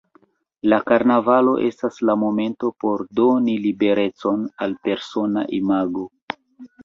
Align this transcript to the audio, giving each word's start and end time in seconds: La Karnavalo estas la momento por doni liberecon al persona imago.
La 0.71 0.77
Karnavalo 0.91 1.51
estas 1.65 1.99
la 2.09 2.15
momento 2.21 2.71
por 2.83 3.03
doni 3.19 3.55
liberecon 3.67 4.41
al 4.67 4.75
persona 4.89 5.47
imago. 5.59 6.07